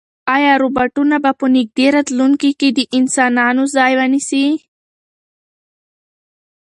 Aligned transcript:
ایا 0.35 0.53
روبوټونه 0.63 1.15
به 1.23 1.31
په 1.39 1.45
نږدې 1.55 1.87
راتلونکي 1.95 2.51
کې 2.59 2.69
د 2.77 2.79
انسانانو 2.97 3.63
ځای 3.75 3.93
ونیسي؟ 3.95 4.45